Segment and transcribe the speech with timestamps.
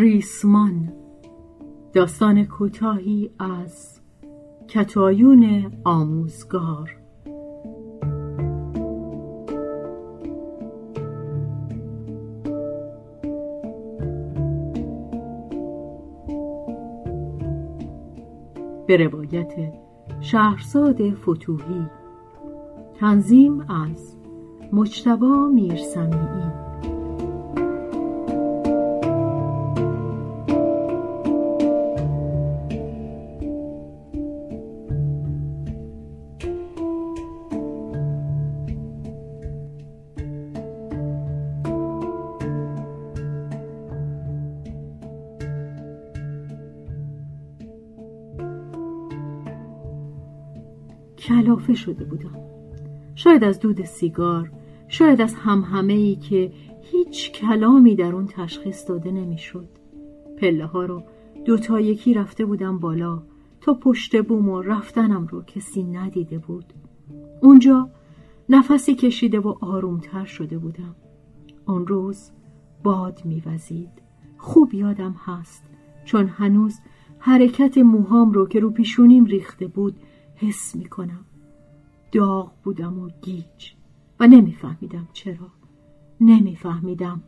[0.00, 0.92] ریسمان.
[1.92, 4.00] داستان کوتاهی از
[4.68, 6.96] کتایون آموزگار.
[18.86, 19.52] به روایت
[20.20, 21.86] شهرزاد فتوهی.
[22.94, 24.16] تنظیم از
[24.72, 26.69] مجتبا میرسمیعی.
[51.20, 52.38] کلافه شده بودم.
[53.14, 54.52] شاید از دود سیگار
[54.88, 59.68] شاید از همهمه ای که هیچ کلامی در اون تشخیص داده نمی‌شد.
[60.38, 61.02] پله ها رو
[61.44, 63.22] دو تا یکی رفته بودم بالا
[63.60, 66.64] تا پشت بوم و رفتنم رو کسی ندیده بود.
[67.40, 67.88] اونجا
[68.48, 70.94] نفسی کشیده و آرومتر شده بودم.
[71.66, 72.30] آن روز
[72.82, 73.90] باد میوزید.
[74.38, 75.64] خوب یادم هست
[76.04, 76.80] چون هنوز
[77.18, 79.96] حرکت موهام رو که رو پیشونیم ریخته بود
[80.40, 81.24] حس می کنم
[82.12, 83.72] داغ بودم و گیج.
[84.20, 85.48] و نمیفهمیدم چرا.
[86.20, 87.22] نمیفهمیدم.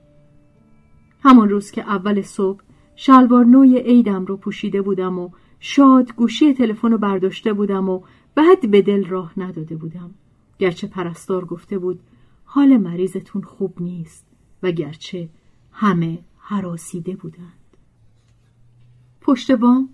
[1.23, 2.61] همان روز که اول صبح
[2.97, 8.03] شلوار نوی عیدم رو پوشیده بودم و شاد گوشی تلفن رو برداشته بودم و
[8.35, 10.15] بعد به دل راه نداده بودم.
[10.59, 12.01] گرچه پرستار گفته بود
[12.45, 14.27] حال مریضتون خوب نیست
[14.63, 15.29] و گرچه
[15.73, 17.77] همه حراسیده بودند.
[19.21, 19.89] پشت بام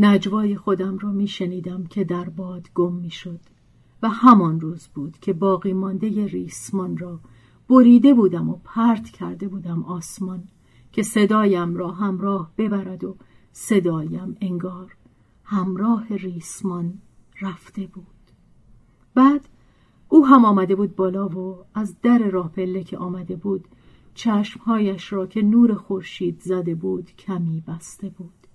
[0.00, 3.40] نجوای خودم را می شنیدم که در باد گم می شد
[4.02, 7.20] و همان روز بود که باقی مانده ریسمان را
[7.68, 10.44] بریده بودم و پرت کرده بودم آسمان
[10.92, 13.16] که صدایم را همراه ببرد و
[13.52, 14.96] صدایم انگار
[15.44, 16.98] همراه ریسمان
[17.40, 18.06] رفته بود.
[19.14, 19.48] بعد
[20.08, 23.68] او هم آمده بود بالا و از در راه پله که آمده بود
[24.14, 28.47] چشمهایش را که نور خورشید زده بود کمی بسته بود.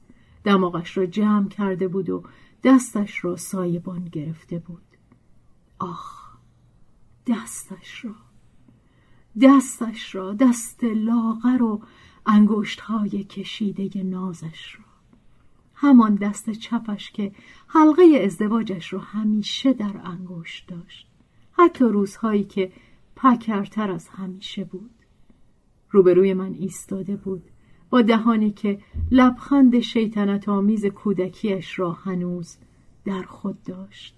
[0.44, 2.24] دماغش را جمع کرده بود و
[2.64, 4.84] دستش را سایبان گرفته بود.
[5.80, 6.38] آخ
[7.28, 8.16] دستش را
[9.42, 11.82] دستش را دست لاغر و
[12.26, 14.86] انگشت های کشیده نازش را
[15.76, 17.32] همان دست چپش که
[17.68, 21.08] حلقه ازدواجش را همیشه در انگشت داشت.
[21.52, 22.72] حتی روزهایی که
[23.16, 24.92] پکرتر از همیشه بود.
[25.90, 27.44] روبروی من ایستاده بود.
[27.94, 28.80] با دهانی که
[29.12, 32.58] لبخند شیطنت آمیز کودکیش را هنوز
[33.06, 34.16] در خود داشت.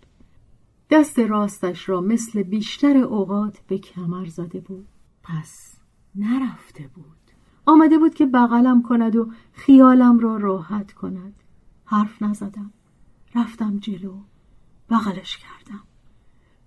[0.90, 4.88] دست راستش را مثل بیشتر اوقات به کمر زده بود.
[5.24, 5.78] پس
[6.16, 7.32] نرفته بود.
[7.66, 11.34] آمده بود که بغلم کند و خیالم را راحت کند.
[11.86, 12.72] حرف نزدم.
[13.36, 14.14] رفتم جلو.
[14.90, 15.84] بغلش کردم.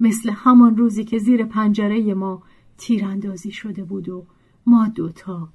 [0.00, 2.42] مثل همان روزی که زیر پنجره ما
[2.78, 4.26] تیراندازی شده بود و
[4.66, 5.48] ما دوتا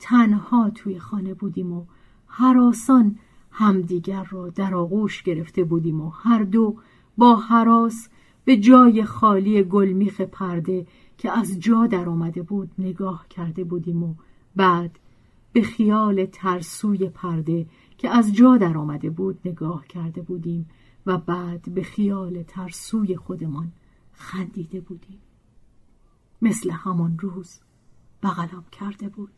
[0.00, 1.84] تنها توی خانه بودیم و
[2.26, 3.18] حراسان
[3.50, 6.76] همدیگر را در آغوش گرفته بودیم و هر دو
[7.18, 8.08] با حراس
[8.44, 10.86] به جای خالی گلمیخ پرده
[11.18, 14.14] که از جا در آمده بود نگاه کرده بودیم و
[14.56, 14.98] بعد
[15.52, 17.66] به خیال ترسوی پرده
[17.98, 20.66] که از جا در آمده بود نگاه کرده بودیم
[21.06, 23.72] و بعد به خیال ترسوی خودمان
[24.12, 25.18] خندیده بودیم.
[26.42, 27.58] مثل همان روز
[28.22, 29.30] بغلم کرده بود.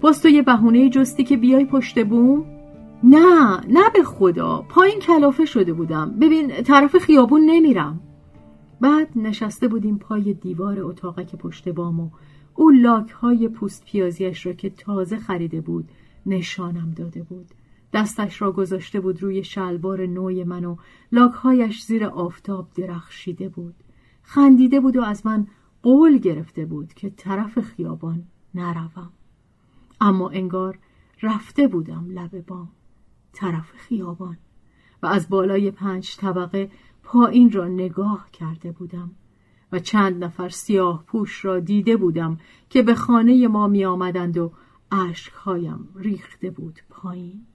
[0.00, 2.59] باز تو یه بهونه جستی که بیای پشت بوم
[3.04, 4.64] نه نه به خدا.
[4.68, 6.10] پایین کلافه شده بودم.
[6.10, 8.00] ببین طرف خیابون نمیرم.
[8.80, 12.10] بعد نشسته بودیم پای دیوار اتاقک پشت بام و
[12.54, 15.88] او لاک های پوست پیازیش را که تازه خریده بود
[16.26, 17.46] نشانم داده بود.
[17.92, 20.76] دستش را گذاشته بود روی شلوار نوی من و
[21.12, 23.74] لاکهایش زیر آفتاب درخشیده بود.
[24.22, 25.46] خندیده بود و از من
[25.82, 28.22] قول گرفته بود که طرف خیابان
[28.54, 29.10] نروم.
[30.00, 30.78] اما انگار
[31.22, 32.68] رفته بودم لب بام.
[33.32, 34.38] طرف خیابان
[35.02, 36.70] و از بالای پنج طبقه
[37.02, 39.10] پایین را نگاه کرده بودم
[39.72, 42.38] و چند نفر سیاه پوش را دیده بودم
[42.70, 44.52] که به خانه ما می آمدند و
[44.92, 47.46] عشقهایم ریخته بود پایین.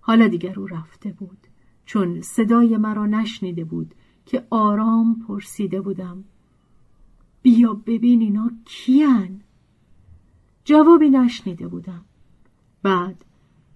[0.00, 1.38] حالا دیگر او رفته بود
[1.84, 3.94] چون صدای مرا نشنیده بود
[4.26, 6.24] که آرام پرسیده بودم
[7.42, 9.40] بیا ببین اینا کیان؟
[10.64, 12.04] جوابی نشنیده بودم.
[12.82, 13.24] بعد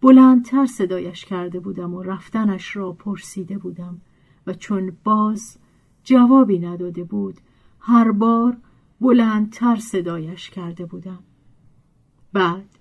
[0.03, 4.01] بلندتر صدایش کرده بودم و رفتنش را پرسیده بودم
[4.47, 5.59] و چون باز
[6.05, 7.41] جوابی نداده بود
[7.81, 8.57] هر بار
[9.01, 11.19] بلندتر صدایش کرده بودم.
[12.33, 12.79] بعد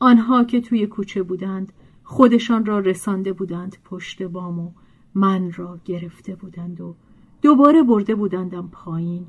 [0.00, 1.72] آنها که توی کوچه بودند
[2.02, 4.70] خودشان را رسانده بودند پشت بام و
[5.14, 6.94] من را گرفته بودند و
[7.42, 9.26] دوباره برده بودندم پایین.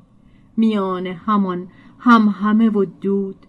[0.57, 1.67] میان همان
[1.99, 3.45] هم همه و دود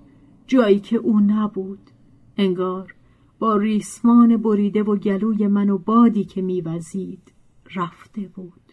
[0.47, 1.91] جایی که او نبود.
[2.37, 2.95] انگار
[3.41, 7.33] با ریسمان بریده و گلوی من و بادی که میوزید
[7.75, 8.73] رفته بود.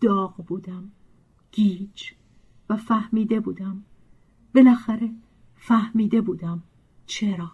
[0.00, 0.90] داغ بودم
[1.52, 2.02] گیج
[2.70, 3.84] و فهمیده بودم.
[4.54, 5.10] بالاخره
[5.56, 6.62] فهمیده بودم
[7.06, 7.52] چرا.